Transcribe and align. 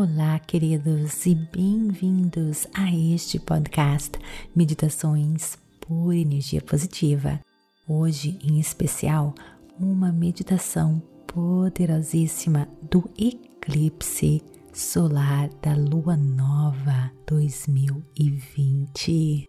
Olá, 0.00 0.38
queridos, 0.38 1.26
e 1.26 1.34
bem-vindos 1.34 2.68
a 2.72 2.94
este 2.94 3.40
podcast 3.40 4.12
Meditações 4.54 5.58
por 5.80 6.12
Energia 6.12 6.62
Positiva. 6.62 7.40
Hoje, 7.88 8.38
em 8.40 8.60
especial, 8.60 9.34
uma 9.76 10.12
meditação 10.12 11.02
poderosíssima 11.26 12.68
do 12.80 13.10
eclipse 13.18 14.40
solar 14.72 15.48
da 15.60 15.74
Lua 15.74 16.16
Nova 16.16 17.10
2020. 17.26 19.48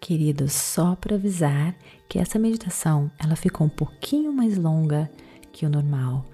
Queridos, 0.00 0.52
só 0.52 0.94
para 0.94 1.16
avisar 1.16 1.76
que 2.08 2.20
essa 2.20 2.38
meditação 2.38 3.10
ela 3.18 3.34
ficou 3.34 3.66
um 3.66 3.70
pouquinho 3.70 4.32
mais 4.32 4.56
longa 4.56 5.10
que 5.52 5.66
o 5.66 5.70
normal 5.70 6.24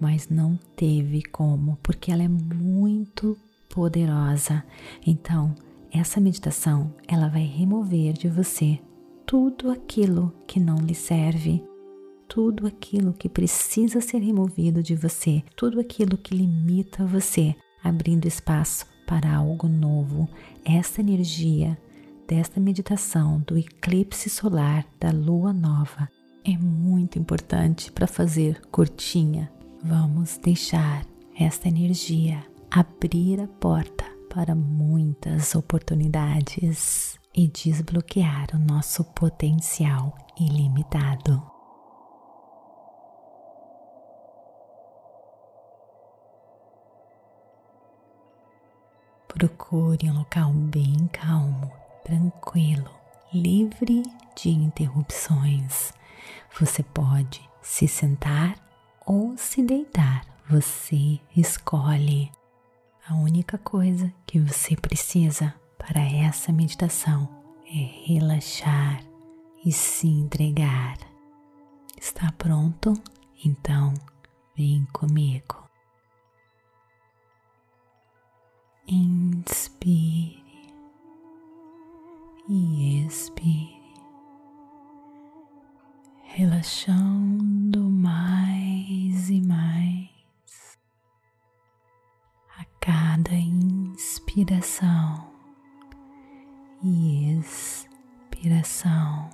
mas 0.00 0.28
não 0.28 0.58
teve 0.76 1.22
como, 1.22 1.78
porque 1.82 2.10
ela 2.10 2.22
é 2.22 2.28
muito 2.28 3.36
poderosa. 3.68 4.64
Então, 5.06 5.54
essa 5.90 6.20
meditação, 6.20 6.94
ela 7.06 7.28
vai 7.28 7.44
remover 7.44 8.12
de 8.12 8.28
você 8.28 8.78
tudo 9.26 9.70
aquilo 9.70 10.32
que 10.46 10.58
não 10.58 10.78
lhe 10.78 10.94
serve, 10.94 11.62
tudo 12.28 12.66
aquilo 12.66 13.12
que 13.12 13.28
precisa 13.28 14.00
ser 14.00 14.18
removido 14.18 14.82
de 14.82 14.94
você, 14.94 15.42
tudo 15.56 15.80
aquilo 15.80 16.16
que 16.16 16.34
limita 16.34 17.04
você, 17.04 17.54
abrindo 17.82 18.26
espaço 18.26 18.86
para 19.06 19.34
algo 19.34 19.68
novo. 19.68 20.28
Essa 20.64 21.00
energia 21.00 21.78
desta 22.26 22.60
meditação 22.60 23.42
do 23.46 23.56
eclipse 23.56 24.28
solar 24.28 24.86
da 25.00 25.10
lua 25.10 25.52
nova 25.52 26.08
é 26.44 26.56
muito 26.56 27.18
importante 27.18 27.90
para 27.90 28.06
fazer 28.06 28.60
curtinha, 28.70 29.50
Vamos 29.82 30.36
deixar 30.38 31.06
esta 31.38 31.68
energia 31.68 32.44
abrir 32.68 33.40
a 33.40 33.46
porta 33.46 34.04
para 34.28 34.52
muitas 34.52 35.54
oportunidades 35.54 37.16
e 37.32 37.46
desbloquear 37.46 38.48
o 38.54 38.58
nosso 38.58 39.04
potencial 39.04 40.18
ilimitado. 40.38 41.40
Procure 49.28 50.10
um 50.10 50.18
local 50.18 50.52
bem 50.52 51.08
calmo, 51.12 51.70
tranquilo, 52.04 52.90
livre 53.32 54.02
de 54.34 54.50
interrupções. 54.50 55.92
Você 56.58 56.82
pode 56.82 57.48
se 57.62 57.86
sentar 57.86 58.67
ou 59.08 59.34
se 59.38 59.62
deitar, 59.62 60.26
você 60.46 61.18
escolhe. 61.34 62.30
A 63.08 63.14
única 63.14 63.56
coisa 63.56 64.12
que 64.26 64.38
você 64.38 64.76
precisa 64.76 65.54
para 65.78 66.02
essa 66.02 66.52
meditação 66.52 67.26
é 67.64 68.04
relaxar 68.04 69.02
e 69.64 69.72
se 69.72 70.06
entregar. 70.06 70.98
Está 71.98 72.30
pronto? 72.32 72.92
Então, 73.42 73.94
vem 74.54 74.84
comigo. 74.92 75.56
Inspire 78.86 80.44
e 82.46 83.06
expire 83.06 83.78
relaxando 86.24 87.87
mais 89.28 89.30
e 89.30 89.40
mais. 89.40 90.78
A 92.58 92.64
cada 92.80 93.34
inspiração 93.34 95.28
e 96.82 97.38
expiração, 97.38 99.30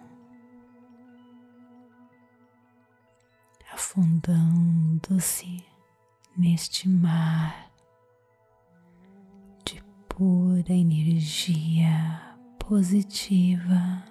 afundando-se 3.72 5.65
neste 6.37 6.88
mar 6.88 7.71
de 9.65 9.81
pura 10.09 10.72
energia 10.72 12.37
positiva 12.59 14.03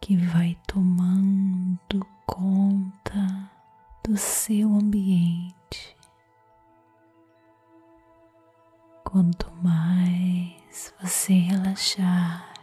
que 0.00 0.16
vai 0.16 0.56
tomando 0.66 2.06
conta 2.30 3.50
do 4.04 4.16
seu 4.16 4.68
ambiente. 4.68 5.96
Quanto 9.04 9.52
mais 9.56 10.94
você 11.00 11.32
relaxar, 11.32 12.54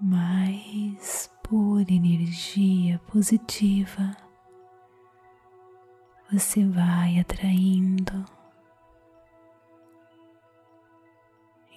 mais 0.00 1.30
pura 1.44 1.92
energia 1.92 2.98
positiva 3.06 4.16
você 6.32 6.66
vai 6.66 7.20
atraindo 7.20 8.24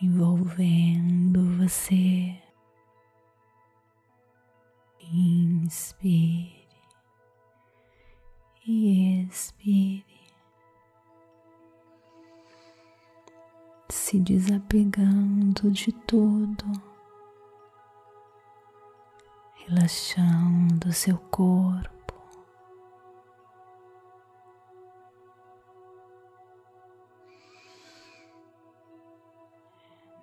envolvendo 0.02 1.58
você. 1.58 2.49
Inspire 5.12 6.68
e 8.68 9.24
expire, 9.24 10.06
se 13.90 14.20
desapegando 14.20 15.72
de 15.72 15.92
tudo, 15.92 16.66
relaxando 19.66 20.94
seu 20.94 21.18
corpo. 21.18 22.00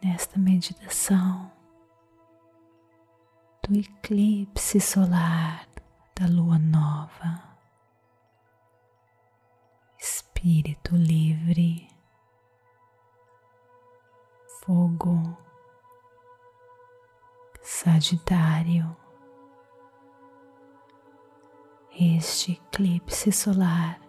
nesta 0.03 0.39
meditação 0.39 1.56
do 3.69 3.77
eclipse 3.77 4.81
solar 4.81 5.67
da 6.15 6.27
lua 6.29 6.57
nova. 6.57 7.43
Espírito 9.99 10.95
livre, 10.95 11.89
fogo, 14.61 15.37
Sagitário. 17.61 18.97
Este 21.99 22.53
eclipse 22.53 23.33
solar 23.33 24.01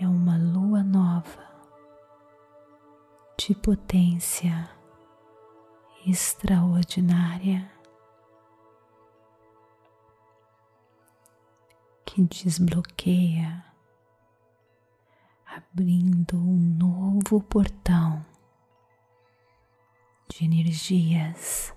é 0.00 0.08
uma 0.08 0.38
lua 0.38 0.82
nova 0.82 1.44
de 3.36 3.54
potência 3.54 4.73
extraordinária 6.06 7.70
que 12.04 12.22
desbloqueia, 12.22 13.64
abrindo 15.46 16.36
um 16.36 16.56
novo 16.78 17.40
portão 17.40 18.24
de 20.28 20.44
energias. 20.44 21.72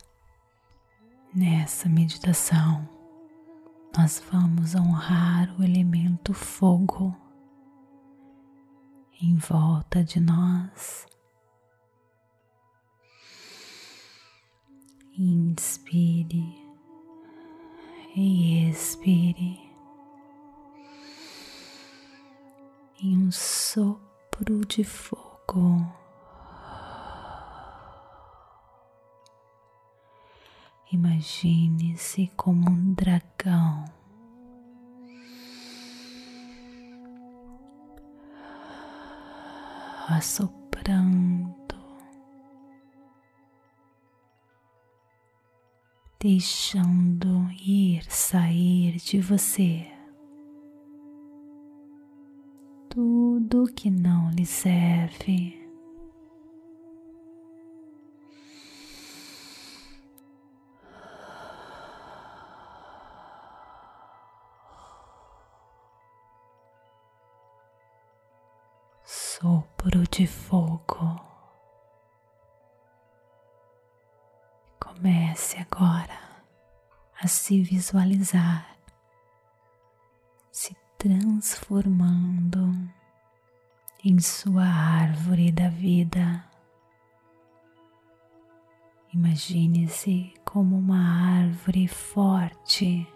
Nessa 1.33 1.87
meditação, 1.87 2.87
nós 3.95 4.21
vamos 4.31 4.75
honrar 4.75 5.55
o 5.59 5.63
elemento 5.63 6.33
fogo 6.33 7.15
em 9.21 9.35
volta 9.35 10.03
de 10.03 10.19
nós 10.19 11.05
Inspire 15.19 16.63
e 18.15 18.69
expire 18.69 19.59
em 23.01 23.17
um 23.17 23.31
sopro 23.31 24.63
de 24.67 24.83
fogo. 24.83 25.91
Imagine-se 30.91 32.31
como 32.37 32.69
um 32.69 32.93
dragão. 32.93 33.85
Assoprando 40.09 41.76
deixando 46.19 47.49
ir 47.63 48.03
sair 48.09 48.97
de 48.97 49.19
você 49.19 49.97
tudo 52.97 53.71
que 53.71 53.91
não 53.91 54.31
lhe 54.31 54.43
serve. 54.43 55.55
Sopro 69.03 70.01
de 70.09 70.25
fogo. 70.25 71.21
Comece 74.79 75.57
agora 75.59 75.96
se 77.27 77.61
visualizar 77.61 78.77
se 80.57 80.75
transformando 80.97 82.73
em 84.03 84.19
sua 84.19 84.63
árvore 84.65 85.51
da 85.51 85.69
vida. 85.69 86.43
Imagine-se 89.13 90.33
como 90.43 90.75
uma 90.79 91.43
árvore 91.43 91.87
forte. 91.87 93.07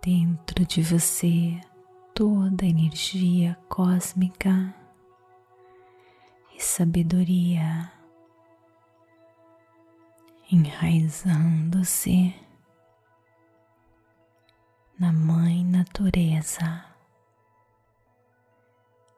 Dentro 0.00 0.64
de 0.64 0.82
você, 0.82 1.60
toda 2.14 2.64
a 2.64 2.68
energia 2.68 3.58
cósmica 3.68 4.72
e 6.54 6.62
sabedoria 6.62 7.90
enraizando-se 10.52 12.34
na 14.98 15.10
Mãe 15.10 15.64
Natureza, 15.64 16.84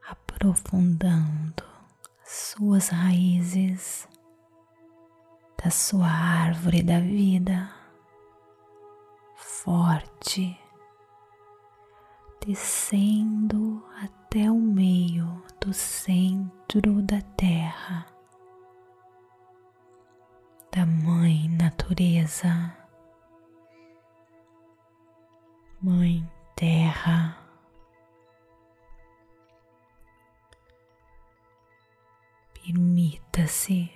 aprofundando 0.08 1.64
suas 2.24 2.90
raízes 2.90 4.08
da 5.60 5.70
sua 5.72 6.06
árvore 6.06 6.84
da 6.84 7.00
vida, 7.00 7.68
forte, 9.34 10.56
descendo 12.46 13.84
até 14.00 14.48
o 14.48 14.60
meio 14.60 15.42
do 15.60 15.72
centro 15.72 17.02
da 17.02 17.20
Terra 17.36 18.13
da 20.74 20.84
Mãe 20.84 21.48
Natureza, 21.50 22.76
Mãe 25.80 26.28
Terra. 26.56 27.38
Permita-se 32.54 33.88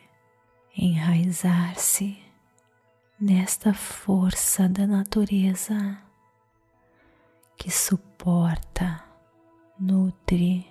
enraizar-se 0.76 2.16
nesta 3.18 3.74
força 3.74 4.68
da 4.68 4.86
natureza 4.86 6.00
que 7.56 7.72
suporta, 7.72 9.02
nutre 9.80 10.64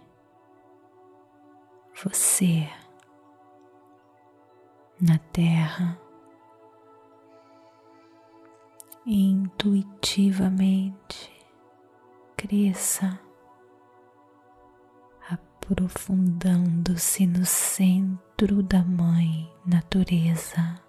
você 2.02 2.66
na 5.00 5.20
terra, 5.32 5.96
intuitivamente 9.06 11.32
cresça, 12.36 13.20
aprofundando-se 15.30 17.28
no 17.28 17.46
centro 17.46 18.64
da 18.64 18.84
Mãe 18.84 19.48
Natureza. 19.66 20.82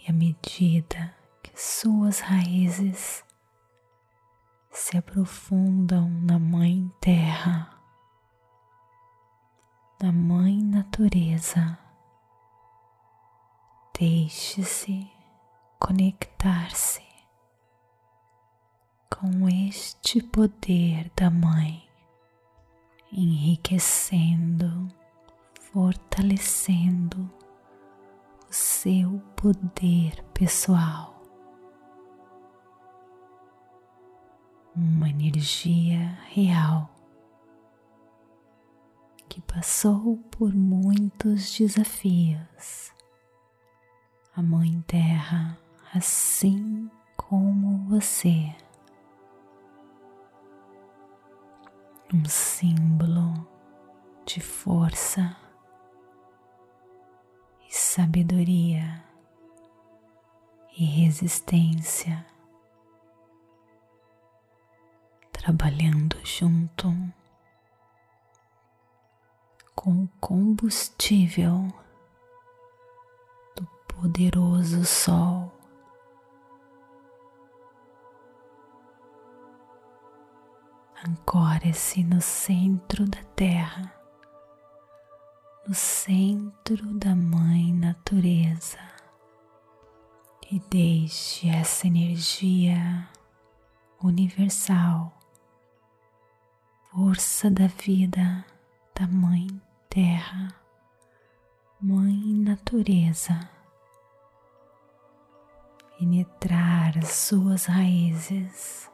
E 0.00 0.08
à 0.10 0.12
medida 0.12 1.14
que 1.42 1.50
suas 1.60 2.20
raízes 2.20 3.24
se 4.70 4.96
aprofundam 4.96 6.08
na 6.08 6.38
Mãe 6.38 6.88
Terra, 7.00 7.75
da 9.98 10.12
Mãe 10.12 10.62
Natureza. 10.62 11.78
Deixe-se 13.98 15.10
conectar-se 15.78 17.02
com 19.10 19.48
este 19.48 20.22
poder 20.22 21.10
da 21.16 21.30
Mãe, 21.30 21.82
enriquecendo, 23.10 24.86
fortalecendo 25.72 27.30
o 28.46 28.52
seu 28.52 29.18
poder 29.34 30.22
pessoal. 30.34 31.22
Uma 34.74 35.08
energia 35.08 36.18
real 36.28 36.95
que 39.36 39.42
passou 39.42 40.16
por 40.30 40.54
muitos 40.54 41.52
desafios. 41.58 42.90
A 44.34 44.40
Mãe 44.40 44.82
Terra, 44.86 45.58
assim 45.94 46.90
como 47.18 47.86
você, 47.86 48.50
um 52.14 52.24
símbolo 52.24 53.46
de 54.24 54.40
força 54.40 55.36
e 57.68 57.76
sabedoria 57.76 59.04
e 60.78 60.82
resistência, 60.82 62.24
trabalhando 65.30 66.16
junto 66.24 66.88
com 69.76 70.08
combustível 70.20 71.72
do 73.54 73.64
poderoso 73.86 74.84
Sol. 74.84 75.52
Ancore-se 81.06 82.02
no 82.02 82.20
centro 82.20 83.04
da 83.04 83.22
Terra, 83.36 83.92
no 85.68 85.74
centro 85.74 86.84
da 86.94 87.14
Mãe 87.14 87.72
Natureza 87.72 88.80
e 90.50 90.58
deixe 90.70 91.48
essa 91.48 91.86
energia 91.86 93.08
universal, 94.02 95.16
força 96.90 97.50
da 97.50 97.66
vida 97.66 98.44
da 98.98 99.06
Mãe 99.06 99.46
terra, 99.96 100.54
Mãe 101.80 102.34
Natureza, 102.34 103.48
penetrar 105.98 106.98
as 106.98 107.08
suas 107.08 107.64
raízes 107.64 108.90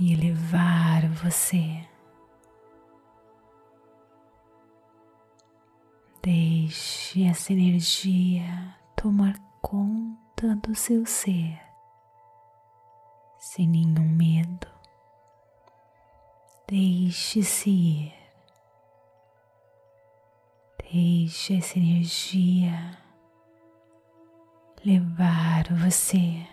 e 0.00 0.14
elevar 0.14 1.08
você. 1.10 1.88
Deixe 6.20 7.22
essa 7.22 7.52
energia 7.52 8.74
tomar 8.96 9.38
conta 9.62 10.56
do 10.56 10.74
seu 10.74 11.06
ser, 11.06 11.56
sem 13.38 13.68
nenhum 13.68 14.08
medo 14.08 14.77
Deixe-se 16.70 17.70
ir. 17.70 18.12
Deixe 20.92 21.56
essa 21.56 21.78
energia 21.78 22.98
levar 24.84 25.64
você, 25.72 26.46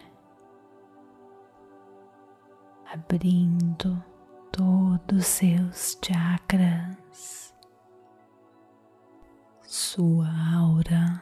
abrindo 2.94 4.02
todos 4.54 5.18
os 5.18 5.26
seus 5.26 6.00
chakras, 6.02 7.54
sua 9.64 10.30
aura. 10.56 11.22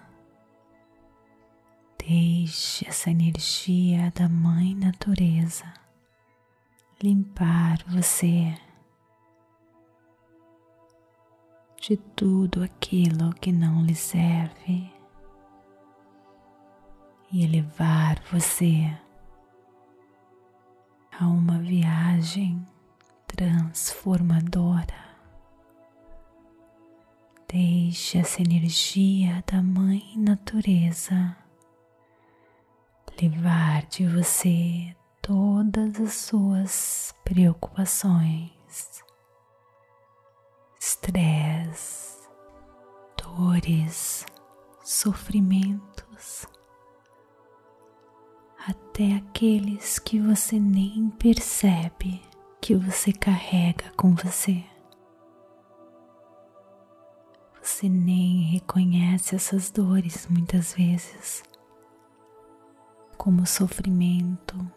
Deixe 1.97 2.87
essa 2.87 3.09
energia 3.09 4.11
da 4.11 4.29
Mãe 4.29 4.75
Natureza 4.75 5.65
limpar 7.01 7.83
você. 7.87 8.55
De 11.85 11.97
tudo 11.97 12.63
aquilo 12.63 13.33
que 13.41 13.51
não 13.51 13.83
lhe 13.83 13.93
serve 13.93 14.89
e 17.29 17.43
elevar 17.43 18.23
você 18.31 18.89
a 21.19 21.27
uma 21.27 21.59
viagem 21.59 22.65
transformadora. 23.27 25.03
Deixe 27.51 28.17
essa 28.17 28.41
energia 28.41 29.43
da 29.45 29.61
Mãe 29.61 30.13
Natureza 30.15 31.35
levar 33.21 33.85
de 33.87 34.07
você 34.07 34.95
todas 35.21 35.99
as 35.99 36.13
suas 36.13 37.13
preocupações, 37.25 39.02
estresse, 40.85 42.27
dores, 43.17 44.25
sofrimentos, 44.83 46.45
até 48.67 49.13
aqueles 49.13 49.97
que 49.97 50.19
você 50.19 50.59
nem 50.59 51.09
percebe 51.11 52.21
que 52.59 52.75
você 52.75 53.13
carrega 53.13 53.93
com 53.95 54.13
você. 54.13 54.61
Você 57.61 57.87
nem 57.87 58.41
reconhece 58.51 59.37
essas 59.37 59.71
dores 59.71 60.27
muitas 60.27 60.73
vezes 60.73 61.43
como 63.17 63.47
sofrimento. 63.47 64.69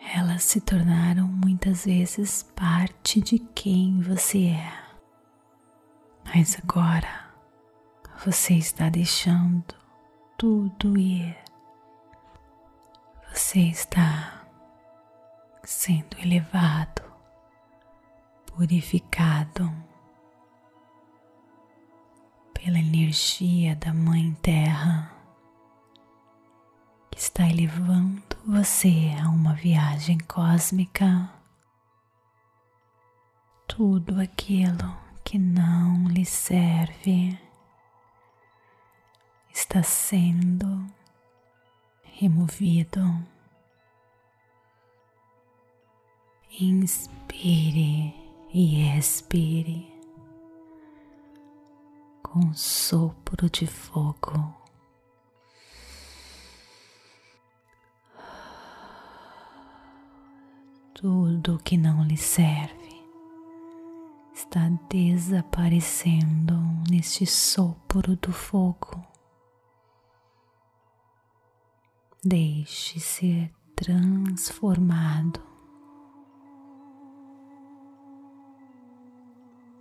Elas 0.00 0.44
se 0.44 0.60
tornaram 0.60 1.26
muitas 1.26 1.84
vezes 1.84 2.42
parte 2.54 3.20
de 3.20 3.38
quem 3.38 4.00
você 4.00 4.46
é. 4.48 4.72
Mas 6.24 6.56
agora 6.62 7.28
você 8.24 8.54
está 8.54 8.88
deixando 8.88 9.74
tudo 10.36 10.96
ir. 10.98 11.36
Você 13.32 13.60
está 13.60 14.44
sendo 15.64 16.18
elevado, 16.18 17.02
purificado 18.46 19.72
pela 22.54 22.78
energia 22.78 23.76
da 23.76 23.92
Mãe 23.92 24.36
Terra 24.42 25.17
está 27.18 27.48
elevando 27.48 28.22
você 28.46 29.12
a 29.20 29.28
uma 29.28 29.52
viagem 29.52 30.18
cósmica. 30.18 31.28
Tudo 33.66 34.20
aquilo 34.20 34.96
que 35.24 35.36
não 35.36 36.06
lhe 36.06 36.24
serve 36.24 37.36
está 39.52 39.82
sendo 39.82 40.86
removido. 42.04 43.02
Inspire 46.60 48.14
e 48.54 48.96
expire 48.96 49.92
com 52.22 52.54
sopro 52.54 53.50
de 53.50 53.66
fogo. 53.66 54.57
Tudo 61.00 61.60
que 61.60 61.76
não 61.76 62.02
lhe 62.02 62.16
serve 62.16 63.06
está 64.34 64.68
desaparecendo 64.90 66.54
neste 66.90 67.24
sopro 67.24 68.16
do 68.16 68.32
fogo. 68.32 69.06
Deixe 72.24 72.98
ser 72.98 73.54
transformado 73.76 75.40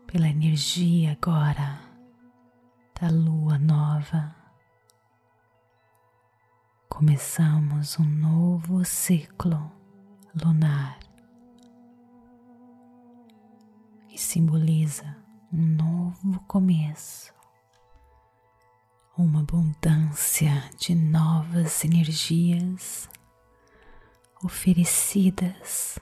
pela 0.05 0.29
energia 0.29 1.13
agora 1.13 1.81
da 3.01 3.09
lua 3.09 3.57
nova. 3.57 4.35
Começamos 6.87 7.97
um 7.97 8.05
novo 8.05 8.85
ciclo 8.85 9.71
lunar 10.35 11.06
que 14.17 14.23
simboliza 14.23 15.15
um 15.53 15.61
novo 15.61 16.39
começo, 16.47 17.31
uma 19.15 19.41
abundância 19.41 20.71
de 20.79 20.95
novas 20.95 21.85
energias 21.85 23.07
oferecidas 24.43 25.99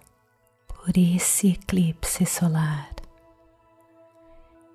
por 0.65 0.98
esse 0.98 1.50
eclipse 1.50 2.25
solar 2.25 2.89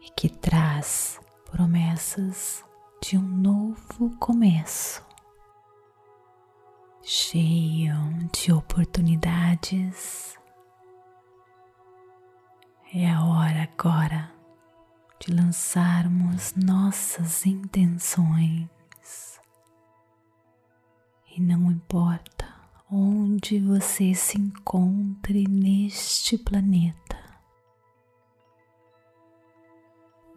e 0.02 0.10
que 0.10 0.28
traz 0.28 1.18
promessas 1.50 2.62
de 3.02 3.16
um 3.16 3.26
novo 3.26 4.14
começo, 4.18 5.02
cheio 7.02 7.94
de 8.34 8.52
oportunidades. 8.52 10.38
É 12.92 13.08
a 13.08 13.22
hora 13.22 13.70
agora 13.72 14.32
de 15.20 15.32
lançarmos 15.32 16.56
nossas 16.56 17.46
intenções. 17.46 18.68
E 21.30 21.40
não 21.40 21.70
importa 21.70 22.52
onde 22.90 23.60
você 23.60 24.12
se 24.12 24.40
encontre 24.40 25.46
neste 25.46 26.36
planeta, 26.36 27.16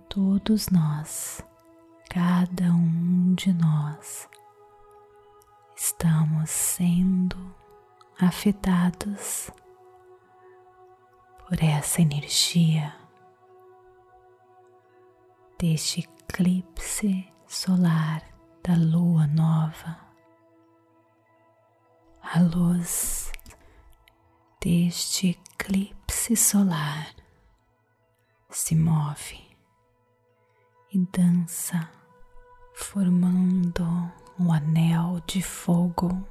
todos 0.08 0.70
nós, 0.70 1.44
cada 2.08 2.66
um 2.66 3.34
de 3.34 3.52
nós, 3.52 4.30
estamos 5.76 6.52
sendo 6.52 7.36
afetados 8.20 9.50
por 11.54 11.64
essa 11.64 12.02
energia 12.02 12.96
deste 15.60 16.00
eclipse 16.00 17.32
solar 17.46 18.24
da 18.64 18.74
lua 18.74 19.28
nova, 19.28 20.00
a 22.24 22.40
luz 22.40 23.32
deste 24.60 25.30
eclipse 25.30 26.36
solar 26.36 27.14
se 28.50 28.76
move 28.76 29.40
e 30.92 30.98
dança, 31.16 31.88
formando 32.74 33.86
um 34.40 34.52
anel 34.52 35.22
de 35.28 35.40
fogo. 35.40 36.28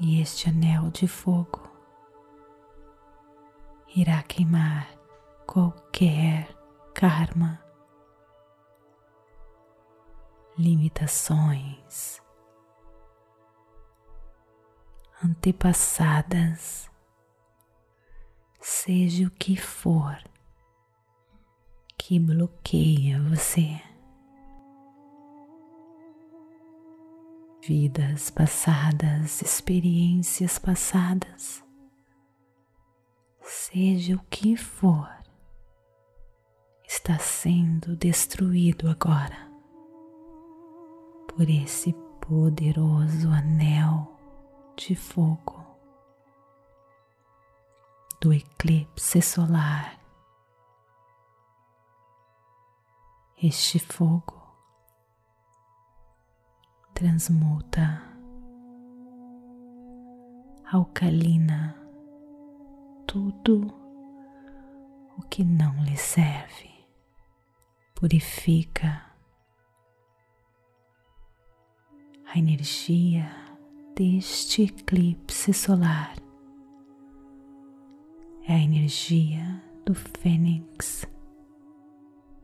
E 0.00 0.20
este 0.20 0.48
anel 0.48 0.90
de 0.90 1.06
fogo 1.06 1.71
irá 3.94 4.22
queimar 4.22 4.88
qualquer 5.46 6.48
karma, 6.94 7.62
limitações, 10.58 12.20
antepassadas, 15.22 16.90
seja 18.60 19.26
o 19.26 19.30
que 19.30 19.56
for 19.56 20.18
que 21.98 22.18
bloqueia 22.18 23.22
você. 23.22 23.80
Vidas 27.64 28.28
passadas, 28.28 29.40
experiências 29.40 30.58
passadas, 30.58 31.62
seja 33.42 34.16
o 34.16 34.20
que 34.30 34.56
for, 34.56 35.08
está 36.86 37.18
sendo 37.18 37.96
destruído 37.96 38.88
agora 38.88 39.50
por 41.28 41.48
esse 41.48 41.92
poderoso 42.20 43.30
anel 43.30 44.16
de 44.76 44.94
fogo 44.94 45.64
do 48.20 48.32
eclipse 48.32 49.20
solar. 49.20 49.98
Este 53.42 53.80
fogo 53.80 54.40
transmuta, 56.94 58.00
alcalina 60.70 61.81
tudo 63.12 63.70
o 65.18 65.22
que 65.28 65.44
não 65.44 65.84
lhe 65.84 65.98
serve, 65.98 66.70
purifica 67.94 69.04
a 72.24 72.38
energia 72.38 73.30
deste 73.94 74.62
eclipse 74.62 75.52
solar. 75.52 76.14
É 78.48 78.54
a 78.54 78.58
energia 78.58 79.62
do 79.84 79.94
Fênix, 79.94 81.06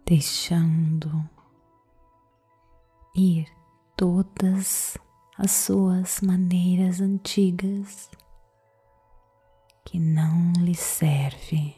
deixando 0.05 1.27
ir 3.17 3.49
todas 3.97 4.99
as 5.39 5.51
suas 5.51 6.21
maneiras 6.21 7.01
antigas 7.01 8.11
que 9.91 9.99
não 9.99 10.53
lhe 10.63 10.75
serve. 10.75 11.75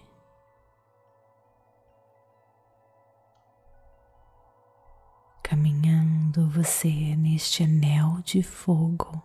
Caminhando 5.45 6.50
você 6.50 7.14
neste 7.14 7.62
anel 7.62 8.21
de 8.25 8.43
fogo 8.43 9.23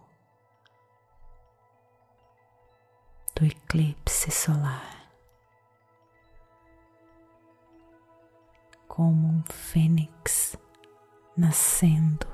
do 3.35 3.43
eclipse 3.43 4.29
solar, 4.29 5.09
como 8.87 9.27
um 9.29 9.43
fênix 9.49 10.55
nascendo 11.35 12.27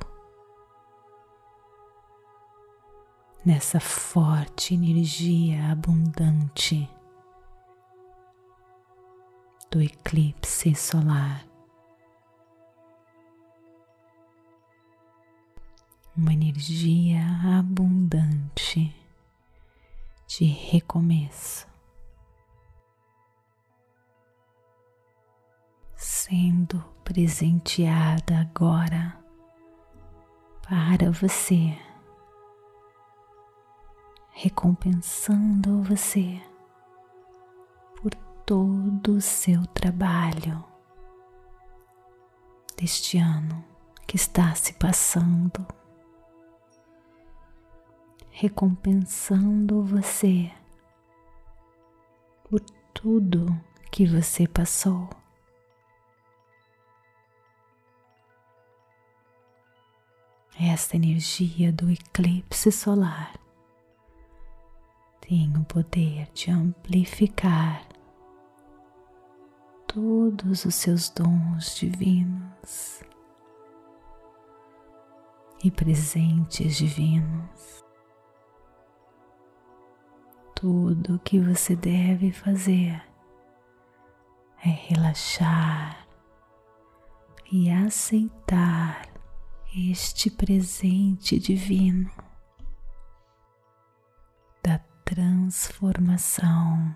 nessa 3.44 3.80
forte 3.80 4.76
energia 4.76 5.72
abundante 5.72 6.88
do 9.72 9.82
eclipse 9.82 10.76
solar. 10.76 11.46
Uma 16.16 16.34
energia 16.34 17.22
abundante 17.58 18.94
de 20.28 20.46
recomeço, 20.46 21.68
sendo 25.96 26.80
presenteada 27.04 28.40
agora 28.40 29.18
para 30.62 31.10
você 31.12 31.76
recompensando 34.44 35.84
você 35.84 36.42
por 38.02 38.12
todo 38.44 39.18
o 39.18 39.22
seu 39.22 39.68
trabalho 39.68 40.66
deste 42.76 43.20
ano 43.20 43.64
que 44.08 44.16
está 44.16 44.56
se 44.56 44.74
passando, 44.74 45.64
recompensando 48.32 49.84
você 49.84 50.52
por 52.50 52.62
tudo 52.96 53.46
que 53.92 54.08
você 54.08 54.48
passou. 54.48 55.08
Esta 60.60 60.96
energia 60.96 61.72
do 61.72 61.92
eclipse 61.92 62.72
solar 62.72 63.41
tem 65.22 65.56
o 65.56 65.64
poder 65.64 66.28
de 66.34 66.52
amplificar 66.52 67.88
todos 69.88 70.66
os 70.66 70.76
seus 70.76 71.10
dons 71.10 71.76
divinos 71.76 73.04
e 75.64 75.70
presentes 75.70 76.76
divinos. 76.76 77.84
Tudo 80.56 81.16
o 81.16 81.20
que 81.20 81.40
você 81.40 81.76
deve 81.76 82.32
fazer 82.32 83.02
é 84.64 84.70
relaxar 84.70 86.08
e 87.52 87.70
aceitar 87.70 89.08
este 89.74 90.30
presente 90.30 91.40
divino 91.40 92.31
transformação. 95.14 96.96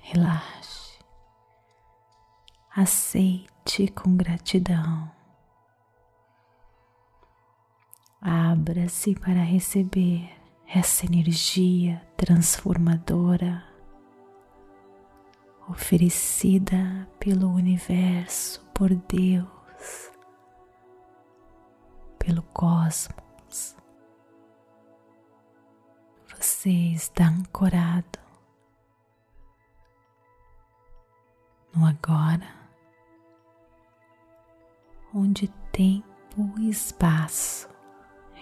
Relaxe, 0.00 1.00
aceite 2.76 3.88
com 3.88 4.16
gratidão, 4.16 5.10
abra-se 8.20 9.16
para 9.16 9.42
receber 9.42 10.30
essa 10.68 11.06
energia 11.06 12.00
transformadora 12.16 13.64
oferecida 15.68 17.08
pelo 17.18 17.48
universo, 17.48 18.64
por 18.72 18.94
Deus 18.94 20.11
pelo 22.24 22.42
cosmos. 22.42 23.76
Você 26.36 26.70
está 26.94 27.26
ancorado 27.26 28.20
no 31.74 31.84
agora, 31.84 32.48
onde 35.12 35.48
tempo 35.72 36.54
e 36.58 36.70
espaço 36.70 37.68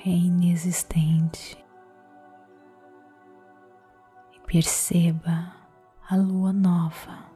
é 0.04 0.10
inexistente. 0.10 1.56
E 4.34 4.40
perceba 4.40 5.54
a 6.08 6.16
lua 6.16 6.52
nova 6.52 7.30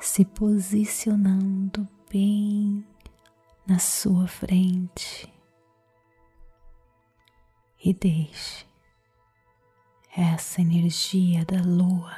se 0.00 0.24
posicionando 0.24 1.86
bem 2.10 2.84
na 3.70 3.78
sua 3.78 4.26
frente. 4.26 5.32
E 7.84 7.94
deixe 7.94 8.66
essa 10.16 10.60
energia 10.60 11.44
da 11.44 11.62
lua 11.62 12.16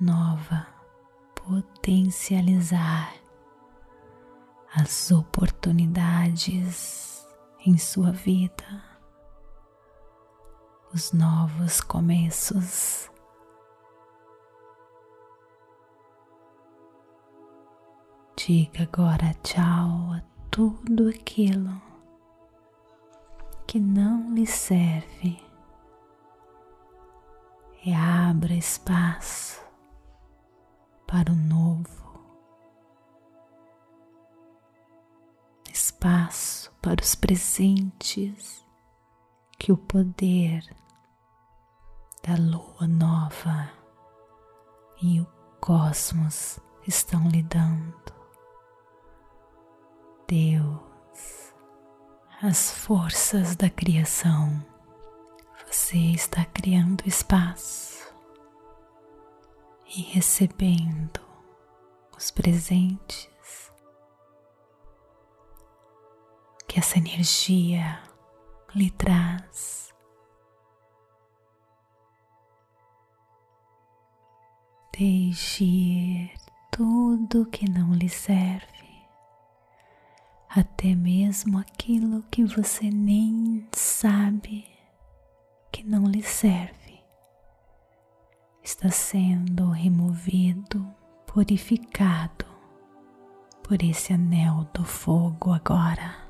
nova 0.00 0.66
potencializar 1.34 3.14
as 4.74 5.10
oportunidades 5.10 7.28
em 7.66 7.76
sua 7.76 8.12
vida, 8.12 8.82
os 10.94 11.12
novos 11.12 11.82
começos 11.82 13.10
Diga 18.46 18.82
agora 18.82 19.32
tchau 19.42 20.12
a 20.12 20.22
tudo 20.50 21.08
aquilo 21.08 21.80
que 23.66 23.80
não 23.80 24.34
lhe 24.34 24.46
serve 24.46 25.42
e 27.86 27.94
abra 27.94 28.52
espaço 28.52 29.64
para 31.06 31.32
o 31.32 31.34
novo, 31.34 32.20
espaço 35.72 36.70
para 36.82 37.02
os 37.02 37.14
presentes 37.14 38.62
que 39.58 39.72
o 39.72 39.78
poder 39.78 40.62
da 42.22 42.34
lua 42.36 42.86
nova 42.86 43.70
e 45.00 45.18
o 45.18 45.26
cosmos 45.62 46.60
estão 46.86 47.26
lhe 47.30 47.42
dando. 47.42 48.03
Deus, 50.26 51.54
as 52.42 52.70
forças 52.70 53.54
da 53.56 53.68
criação. 53.68 54.64
Você 55.66 55.98
está 55.98 56.44
criando 56.46 57.06
espaço 57.06 58.10
e 59.86 60.00
recebendo 60.00 61.20
os 62.16 62.30
presentes 62.30 63.70
que 66.66 66.78
essa 66.78 66.96
energia 66.96 68.02
lhe 68.74 68.90
traz. 68.90 69.92
Deixe 74.96 75.64
ir 75.64 76.34
tudo 76.70 77.46
que 77.46 77.68
não 77.68 77.92
lhe 77.92 78.08
serve 78.08 78.73
até 80.56 80.94
mesmo 80.94 81.58
aquilo 81.58 82.22
que 82.30 82.44
você 82.44 82.88
nem 82.88 83.66
sabe 83.72 84.64
que 85.72 85.82
não 85.82 86.06
lhe 86.06 86.22
serve. 86.22 87.02
está 88.62 88.88
sendo 88.88 89.68
removido, 89.70 90.86
purificado 91.26 92.46
por 93.64 93.82
esse 93.82 94.12
anel 94.12 94.64
do 94.72 94.84
fogo 94.84 95.52
agora. 95.52 96.22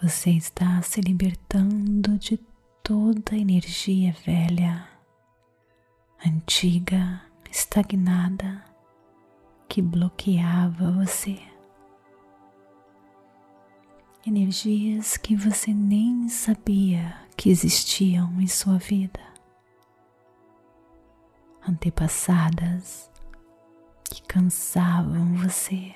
Você 0.00 0.30
está 0.30 0.80
se 0.82 1.00
libertando 1.00 2.18
de 2.18 2.38
toda 2.82 3.34
a 3.34 3.38
energia 3.38 4.12
velha, 4.26 4.88
antiga, 6.26 7.22
estagnada 7.48 8.64
que 9.68 9.80
bloqueava 9.80 10.90
você. 10.90 11.38
Energias 14.26 15.16
que 15.16 15.36
você 15.36 15.72
nem 15.72 16.28
sabia 16.28 17.16
que 17.36 17.50
existiam 17.50 18.40
em 18.40 18.48
sua 18.48 18.78
vida. 18.78 19.20
Antepassadas 21.68 23.08
que 24.04 24.22
cansavam 24.22 25.34
você, 25.36 25.94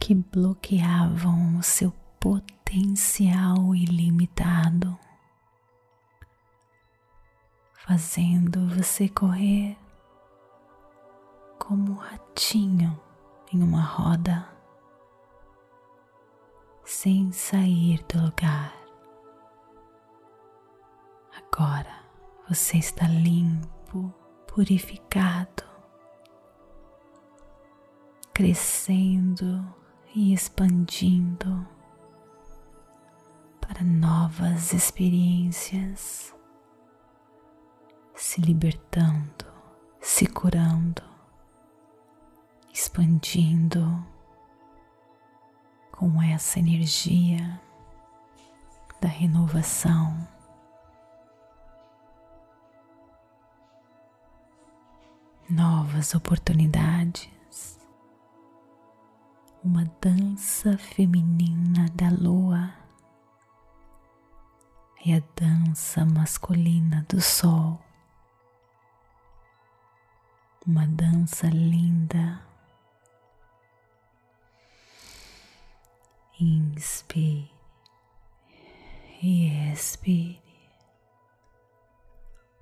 que 0.00 0.14
bloqueavam 0.14 1.58
o 1.58 1.62
seu 1.62 1.92
potencial 2.18 2.55
ilimitado, 3.74 4.98
fazendo 7.72 8.68
você 8.68 9.08
correr 9.08 9.78
como 11.58 11.92
um 11.92 11.94
ratinho 11.94 13.00
em 13.52 13.62
uma 13.62 13.82
roda, 13.82 14.48
sem 16.84 17.30
sair 17.30 18.04
do 18.12 18.20
lugar. 18.26 18.74
Agora 21.36 22.02
você 22.48 22.78
está 22.78 23.06
limpo, 23.06 24.12
purificado, 24.48 25.62
crescendo 28.34 29.64
e 30.14 30.34
expandindo 30.34 31.75
para 33.66 33.82
novas 33.82 34.72
experiências, 34.72 36.32
se 38.14 38.40
libertando, 38.40 39.44
se 40.00 40.24
curando, 40.26 41.02
expandindo 42.72 44.06
com 45.90 46.22
essa 46.22 46.60
energia 46.60 47.60
da 49.00 49.08
renovação. 49.08 50.16
Novas 55.50 56.14
oportunidades, 56.14 57.80
uma 59.62 59.84
dança 60.00 60.78
feminina 60.78 61.88
da 61.94 62.10
lua 62.10 62.85
e 65.06 65.12
a 65.12 65.22
dança 65.36 66.04
masculina 66.04 67.06
do 67.08 67.20
sol. 67.20 67.80
Uma 70.66 70.84
dança 70.84 71.46
linda. 71.46 72.44
Inspire 76.40 77.48
e 79.22 79.46
expire 79.72 80.42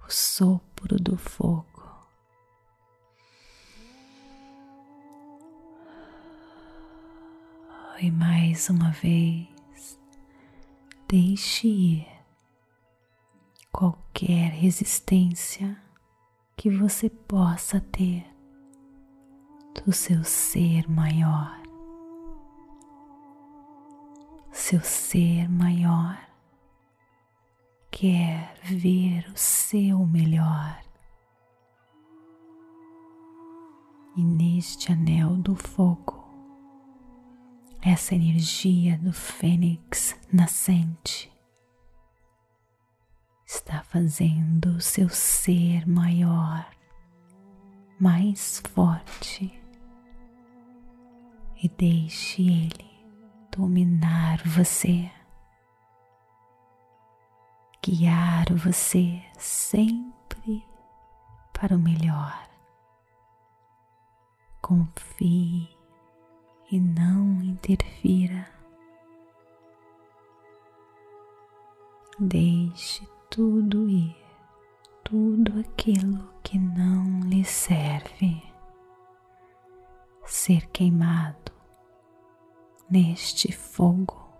o 0.06 0.10
sopro 0.12 0.98
do 1.00 1.16
fogo. 1.16 1.64
E 8.02 8.10
mais 8.10 8.68
uma 8.68 8.90
vez, 8.90 9.48
deixe 11.08 11.68
ir 11.68 12.13
qualquer 13.74 14.52
resistência 14.52 15.76
que 16.56 16.70
você 16.70 17.10
possa 17.10 17.80
ter 17.80 18.24
do 19.74 19.92
seu 19.92 20.22
ser 20.22 20.88
maior. 20.88 21.60
Seu 24.52 24.80
ser 24.80 25.48
maior 25.48 26.16
quer 27.90 28.54
ver 28.62 29.28
o 29.34 29.36
seu 29.36 30.06
melhor. 30.06 30.80
E 34.16 34.22
neste 34.22 34.92
anel 34.92 35.36
do 35.36 35.56
fogo, 35.56 36.24
essa 37.82 38.14
energia 38.14 38.96
do 38.98 39.12
fênix 39.12 40.16
nascente 40.32 41.33
está 43.46 43.82
fazendo 43.82 44.76
o 44.76 44.80
seu 44.80 45.08
ser 45.08 45.86
maior, 45.86 46.66
mais 48.00 48.60
forte 48.72 49.60
e 51.62 51.68
deixe 51.68 52.42
ele 52.42 52.90
dominar 53.50 54.42
você, 54.46 55.10
guiar 57.82 58.52
você 58.52 59.22
sempre 59.38 60.64
para 61.52 61.76
o 61.76 61.78
melhor. 61.78 62.48
Confie 64.60 65.68
e 66.70 66.80
não 66.80 67.42
interfira. 67.42 68.46
Deixe 72.18 73.06
tudo 73.34 73.88
ir, 73.88 74.16
tudo 75.02 75.58
aquilo 75.58 76.32
que 76.40 76.56
não 76.56 77.18
lhe 77.28 77.44
serve, 77.44 78.40
ser 80.24 80.68
queimado 80.68 81.50
neste 82.88 83.50
fogo, 83.50 84.32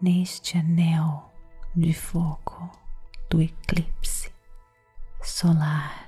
neste 0.00 0.56
anel 0.58 1.28
de 1.74 1.92
fogo 1.92 2.70
do 3.28 3.42
eclipse 3.42 4.32
solar. 5.20 6.06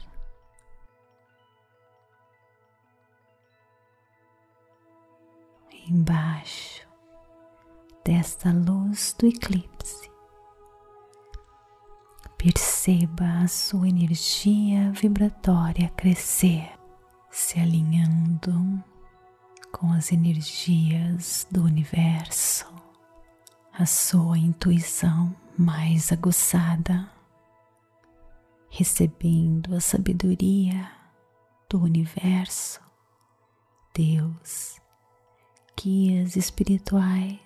Embaixo 5.89 6.84
desta 8.05 8.53
luz 8.53 9.17
do 9.19 9.27
eclipse. 9.27 10.11
Perceba 12.37 13.43
a 13.43 13.49
sua 13.49 13.89
energia 13.89 14.91
vibratória 14.93 15.89
crescer, 15.97 16.71
se 17.31 17.59
alinhando 17.59 18.85
com 19.73 19.91
as 19.91 20.13
energias 20.13 21.47
do 21.51 21.65
universo, 21.65 22.67
a 23.73 23.87
sua 23.87 24.37
intuição 24.37 25.35
mais 25.57 26.13
aguçada, 26.13 27.11
recebendo 28.69 29.75
a 29.75 29.81
sabedoria 29.81 30.91
do 31.71 31.81
universo, 31.81 32.81
Deus, 33.95 34.79
guias 35.81 36.37
espirituais 36.37 37.44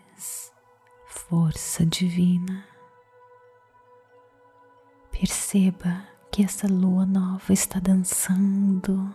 força 1.06 1.84
divina. 1.86 2.66
Perceba 5.10 6.06
que 6.30 6.44
essa 6.44 6.66
lua 6.66 7.04
nova 7.06 7.52
está 7.52 7.80
dançando 7.80 9.14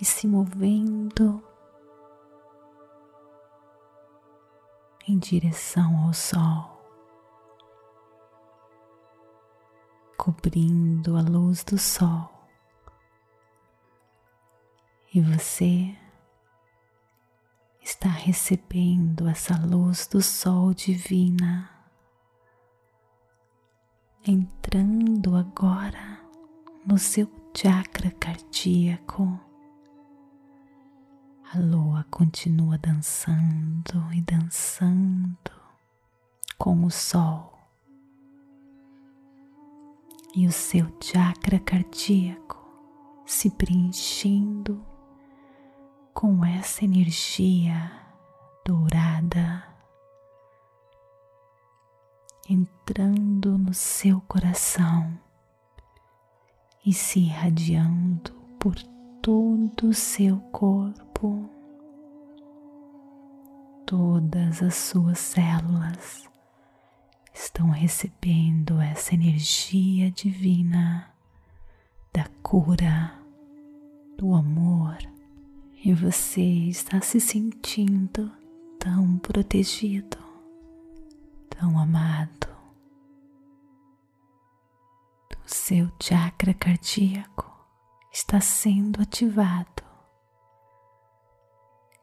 e 0.00 0.04
se 0.04 0.26
movendo 0.26 1.42
em 5.08 5.18
direção 5.18 6.04
ao 6.04 6.12
sol, 6.12 6.84
cobrindo 10.16 11.16
a 11.16 11.22
luz 11.22 11.62
do 11.62 11.78
sol. 11.78 12.30
E 15.14 15.20
você 15.20 15.96
está 17.86 18.08
recebendo 18.08 19.28
essa 19.28 19.56
luz 19.64 20.08
do 20.08 20.20
sol 20.20 20.74
divina, 20.74 21.70
entrando 24.26 25.36
agora 25.36 26.20
no 26.84 26.98
seu 26.98 27.30
chakra 27.56 28.10
cardíaco, 28.10 29.40
A 31.54 31.60
lua 31.60 32.04
continua 32.10 32.76
dançando 32.76 34.12
e 34.12 34.20
dançando 34.20 35.52
com 36.58 36.84
o 36.84 36.90
sol. 36.90 37.56
E 40.34 40.44
o 40.44 40.50
seu 40.50 40.88
chakra 41.00 41.60
cardíaco 41.60 42.58
se 43.24 43.48
preenchendo 43.50 44.84
com 46.16 46.42
essa 46.42 46.82
energia 46.82 47.92
dourada 48.64 49.62
entrando 52.48 53.58
no 53.58 53.74
seu 53.74 54.22
coração 54.22 55.12
e 56.86 56.94
se 56.94 57.18
irradiando 57.18 58.32
por 58.58 58.74
todo 59.20 59.88
o 59.88 59.92
seu 59.92 60.38
corpo, 60.52 61.50
todas 63.84 64.62
as 64.62 64.74
suas 64.74 65.18
células 65.18 66.26
estão 67.34 67.68
recebendo 67.68 68.80
essa 68.80 69.12
energia 69.12 70.10
divina 70.10 71.12
da 72.10 72.24
cura, 72.42 73.12
do 74.16 74.34
amor, 74.34 74.96
e 75.84 75.92
você 75.92 76.40
está 76.40 77.00
se 77.00 77.20
sentindo 77.20 78.30
tão 78.78 79.18
protegido, 79.18 80.18
tão 81.48 81.78
amado. 81.78 82.46
O 85.44 85.48
seu 85.48 85.90
chakra 86.02 86.52
cardíaco 86.54 87.48
está 88.12 88.40
sendo 88.40 89.00
ativado, 89.00 89.84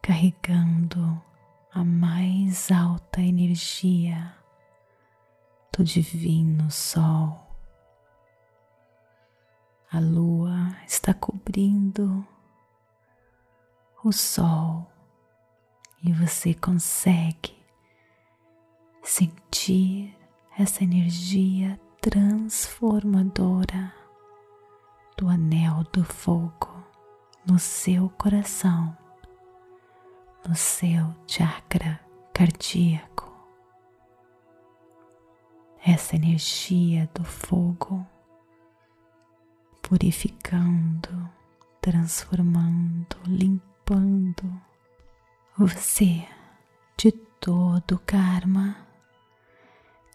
carregando 0.00 1.20
a 1.72 1.84
mais 1.84 2.70
alta 2.70 3.20
energia 3.20 4.34
do 5.76 5.84
Divino 5.84 6.70
Sol. 6.70 7.44
A 9.90 9.98
lua 10.00 10.74
está 10.86 11.12
cobrindo 11.12 12.26
o 14.04 14.12
sol 14.12 14.86
e 16.02 16.12
você 16.12 16.52
consegue 16.52 17.56
sentir 19.02 20.14
essa 20.58 20.84
energia 20.84 21.80
transformadora 22.02 23.94
do 25.16 25.26
anel 25.26 25.84
do 25.90 26.04
fogo 26.04 26.84
no 27.46 27.58
seu 27.58 28.10
coração, 28.10 28.94
no 30.46 30.54
seu 30.54 31.14
chakra 31.26 31.98
cardíaco. 32.34 33.32
Essa 35.82 36.16
energia 36.16 37.08
do 37.14 37.24
fogo 37.24 38.06
purificando, 39.80 41.30
transformando, 41.80 43.16
limpando 43.26 43.73
você 45.58 46.26
de 46.96 47.12
todo 47.12 47.96
o 47.96 47.98
karma, 47.98 48.76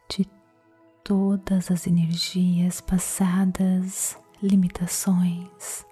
de 0.09 0.25
todas 1.03 1.69
as 1.69 1.85
energias 1.85 2.81
passadas 2.81 4.17
limitações, 4.41 5.85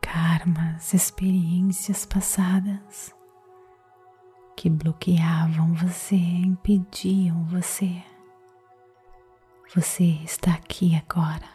karmas, 0.00 0.94
experiências 0.94 2.06
passadas 2.06 3.14
que 4.56 4.70
bloqueavam 4.70 5.74
você, 5.74 6.16
impediam 6.16 7.44
você. 7.44 8.02
Você 9.74 10.18
está 10.24 10.54
aqui 10.54 10.96
agora 10.96 11.48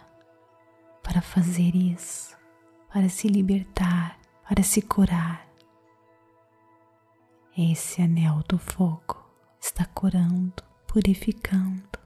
para 1.02 1.20
fazer 1.22 1.76
isso, 1.76 2.38
para 2.94 3.10
se 3.10 3.28
libertar, 3.28 4.20
para 4.48 4.64
se 4.64 4.82
curar. 4.82 5.48
Esse 7.58 8.02
anel 8.02 8.44
do 8.48 8.58
fogo 8.58 9.24
está 9.60 9.86
curando, 9.86 10.64
purificando, 10.88 12.00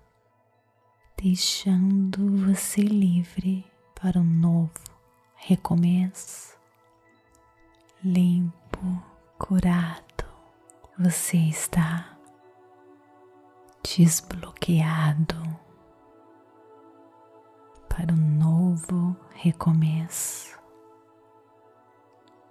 deixando 1.18 2.46
você 2.46 2.82
livre 2.82 3.66
para 3.96 4.20
um 4.20 4.24
novo 4.24 4.72
recomeço, 5.36 6.58
limpo, 8.04 9.04
curado, 9.38 10.26
você 10.98 11.38
está 11.38 12.18
desbloqueado 13.84 15.36
para 17.88 18.14
um 18.14 18.38
novo 18.38 19.16
recomeço, 19.34 20.59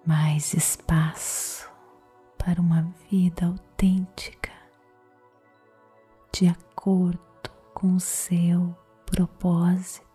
mais 0.09 0.55
espaço 0.55 1.71
para 2.39 2.59
uma 2.63 2.81
vida 3.11 3.45
autêntica, 3.45 4.51
de 6.33 6.49
acordo 6.49 7.21
com 7.75 7.95
o 7.95 8.01
seu 8.01 8.75
propósito 9.05 10.09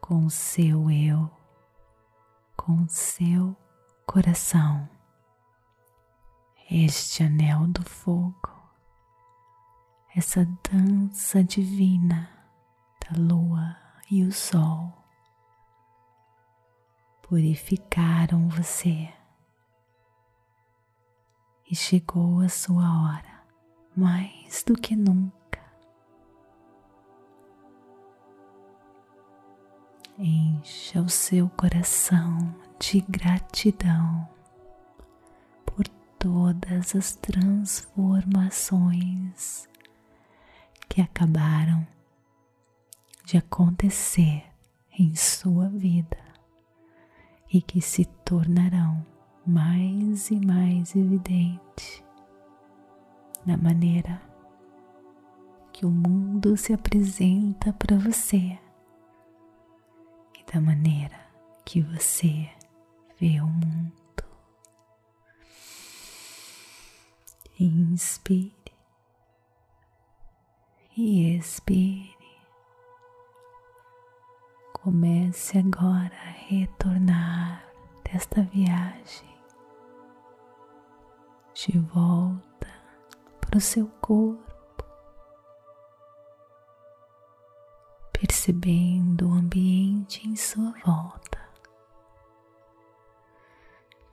com 0.00 0.24
o 0.24 0.30
seu 0.30 0.90
eu, 0.90 1.30
com 2.56 2.82
o 2.82 2.88
seu 2.88 3.54
coração. 4.06 4.88
Este 6.70 7.22
anel 7.24 7.66
do 7.66 7.84
fogo, 7.84 8.50
essa 10.16 10.48
dança 10.70 11.44
divina 11.44 12.30
da 12.98 13.20
lua 13.20 13.76
e 14.10 14.24
o 14.24 14.32
sol 14.32 15.01
purificaram 17.32 18.46
você. 18.50 19.08
E 21.70 21.74
chegou 21.74 22.40
a 22.40 22.48
sua 22.50 22.84
hora 22.84 23.40
mais 23.96 24.62
do 24.62 24.74
que 24.74 24.94
nunca. 24.94 25.32
Encha 30.18 31.00
o 31.00 31.08
seu 31.08 31.48
coração 31.48 32.54
de 32.78 33.00
gratidão 33.08 34.28
por 35.64 35.88
todas 36.18 36.94
as 36.94 37.14
transformações 37.14 39.66
que 40.86 41.00
acabaram 41.00 41.86
de 43.24 43.38
acontecer 43.38 44.44
em 44.98 45.16
sua 45.16 45.70
vida 45.70 46.21
e 47.52 47.60
que 47.60 47.80
se 47.80 48.04
tornarão 48.24 49.04
mais 49.46 50.30
e 50.30 50.40
mais 50.44 50.96
evidente 50.96 52.04
na 53.44 53.56
maneira 53.56 54.22
que 55.72 55.84
o 55.84 55.90
mundo 55.90 56.56
se 56.56 56.72
apresenta 56.72 57.72
para 57.72 57.98
você 57.98 58.58
da 60.52 60.60
maneira 60.60 61.18
que 61.64 61.80
você 61.80 62.48
vê 63.18 63.40
o 63.40 63.46
mundo. 63.46 63.92
Inspire 67.58 68.52
e 70.96 71.36
expire. 71.36 72.21
Comece 74.82 75.58
agora 75.58 76.10
a 76.12 76.30
retornar 76.48 77.64
desta 78.02 78.42
viagem 78.42 79.32
de 81.54 81.78
volta 81.78 82.66
para 83.40 83.58
o 83.58 83.60
seu 83.60 83.86
corpo 84.00 84.84
percebendo 88.12 89.28
o 89.28 89.34
ambiente 89.34 90.26
em 90.26 90.34
sua 90.34 90.72
volta, 90.84 91.38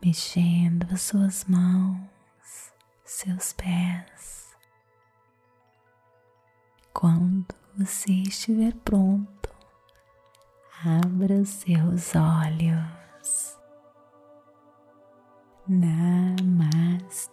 mexendo 0.03 0.85
as 0.93 1.01
suas 1.01 1.45
mãos, 1.45 2.71
seus 3.03 3.53
pés. 3.53 4.55
Quando 6.93 7.55
você 7.75 8.11
estiver 8.11 8.75
pronto, 8.85 9.49
abra 10.85 11.35
os 11.35 11.49
seus 11.49 12.15
olhos. 12.15 13.57
Namastê. 15.67 17.29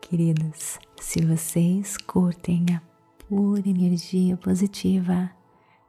queridos, 0.00 0.78
se 1.00 1.24
vocês 1.24 1.96
curtem 1.96 2.66
a 2.74 2.82
pura 3.26 3.66
energia 3.66 4.36
positiva, 4.36 5.30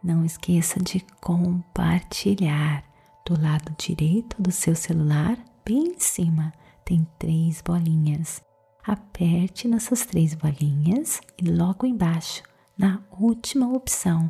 Não 0.04 0.26
esqueça 0.26 0.82
de 0.82 1.00
compartilhar. 1.22 2.84
Do 3.26 3.42
lado 3.42 3.74
direito 3.78 4.42
do 4.42 4.52
seu 4.52 4.76
celular, 4.76 5.38
bem 5.66 5.94
em 5.94 6.00
cima, 6.00 6.52
tem 6.84 7.08
três 7.18 7.62
bolinhas. 7.62 8.42
Aperte 8.86 9.66
nessas 9.66 10.06
três 10.06 10.34
bolinhas 10.34 11.22
e 11.42 11.50
logo 11.50 11.86
embaixo, 11.86 12.44
na 12.78 13.02
última 13.20 13.72
opção, 13.72 14.30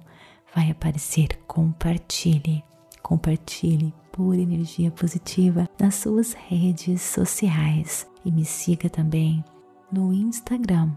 vai 0.55 0.71
aparecer 0.71 1.39
compartilhe. 1.47 2.63
Compartilhe 3.01 3.93
por 4.11 4.37
energia 4.37 4.91
positiva 4.91 5.67
nas 5.79 5.95
suas 5.95 6.33
redes 6.33 7.01
sociais 7.01 8.07
e 8.23 8.31
me 8.31 8.45
siga 8.45 8.89
também 8.89 9.43
no 9.91 10.13
Instagram 10.13 10.91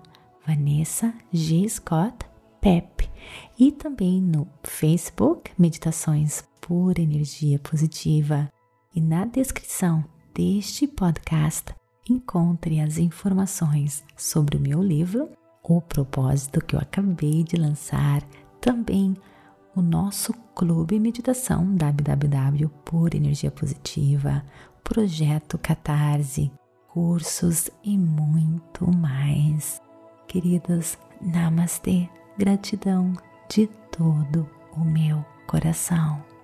Vanessa 0.46 1.12
G. 1.32 1.68
Scott 1.68 2.18
Pep 2.60 3.08
e 3.58 3.72
também 3.72 4.20
no 4.20 4.46
Facebook 4.62 5.50
Meditações 5.58 6.44
por 6.60 6.98
Energia 6.98 7.58
Positiva. 7.58 8.50
E 8.94 9.00
na 9.00 9.24
descrição 9.24 10.04
deste 10.34 10.86
podcast 10.86 11.74
encontre 12.08 12.80
as 12.80 12.98
informações 12.98 14.04
sobre 14.16 14.56
o 14.56 14.60
meu 14.60 14.82
livro, 14.82 15.28
o 15.68 15.80
propósito 15.80 16.64
que 16.64 16.76
eu 16.76 16.80
acabei 16.80 17.42
de 17.42 17.56
lançar, 17.56 18.22
também 18.60 19.16
o 19.74 19.82
nosso 19.82 20.32
clube 20.54 20.98
meditação 20.98 21.74
www 21.74 22.68
por 22.84 23.14
energia 23.14 23.50
positiva, 23.50 24.44
projeto 24.82 25.58
Catarse, 25.58 26.50
cursos 26.88 27.68
e 27.82 27.98
muito 27.98 28.90
mais. 28.96 29.80
Queridos, 30.28 30.96
namastê, 31.20 32.08
gratidão 32.38 33.12
de 33.50 33.66
todo 33.90 34.48
o 34.76 34.80
meu 34.80 35.24
coração. 35.46 36.35